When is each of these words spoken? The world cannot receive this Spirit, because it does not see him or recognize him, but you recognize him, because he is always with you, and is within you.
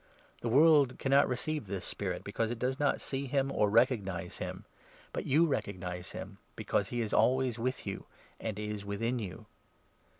The 0.41 0.49
world 0.49 0.97
cannot 0.97 1.27
receive 1.27 1.67
this 1.67 1.85
Spirit, 1.85 2.23
because 2.23 2.49
it 2.49 2.57
does 2.57 2.79
not 2.79 2.99
see 2.99 3.27
him 3.27 3.51
or 3.51 3.69
recognize 3.69 4.39
him, 4.39 4.65
but 5.13 5.27
you 5.27 5.45
recognize 5.45 6.09
him, 6.09 6.39
because 6.55 6.89
he 6.89 7.01
is 7.01 7.13
always 7.13 7.59
with 7.59 7.85
you, 7.85 8.07
and 8.39 8.57
is 8.57 8.83
within 8.83 9.19
you. 9.19 9.45